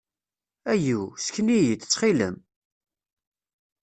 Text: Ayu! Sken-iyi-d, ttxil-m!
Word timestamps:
Ayu! 0.71 1.01
Sken-iyi-d, 1.23 1.81
ttxil-m! 1.83 2.35